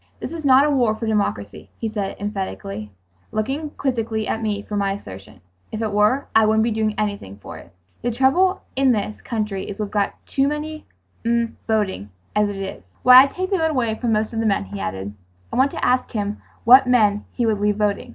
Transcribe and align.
"This 0.19 0.31
is 0.31 0.43
not 0.43 0.65
a 0.65 0.69
war 0.71 0.95
for 0.95 1.05
democracy," 1.05 1.69
he 1.77 1.87
said 1.87 2.15
emphatically, 2.19 2.89
looking 3.31 3.69
quizzically 3.77 4.27
at 4.27 4.41
me 4.41 4.63
for 4.63 4.75
my 4.75 4.93
assertion; 4.93 5.41
"if 5.71 5.79
it 5.79 5.91
were, 5.91 6.25
I 6.33 6.43
wouldn't 6.43 6.63
be 6.63 6.71
doing 6.71 6.95
anything 6.97 7.35
for 7.37 7.59
it…. 7.59 7.71
The 8.01 8.09
trouble 8.09 8.63
in 8.75 8.93
this 8.93 9.21
country 9.21 9.69
is 9.69 9.79
we've 9.79 9.91
got 9.91 10.15
too 10.25 10.47
many 10.47 10.87
mm 11.23 11.51
voting 11.67 12.09
as 12.35 12.49
it 12.49 12.55
is. 12.55 12.83
Why, 13.03 13.17
I'd 13.21 13.29
take 13.31 13.51
the 13.51 13.59
vote 13.59 13.69
away 13.69 13.93
from 13.93 14.11
most 14.11 14.33
of 14.33 14.39
the 14.39 14.47
men," 14.47 14.63
he 14.65 14.79
added. 14.79 15.13
I 15.53 15.55
wanted 15.55 15.73
to 15.77 15.85
ask 15.85 16.09
him 16.09 16.41
what 16.63 16.87
men 16.87 17.25
he 17.33 17.45
would 17.45 17.59
leave 17.59 17.75
voting. 17.75 18.09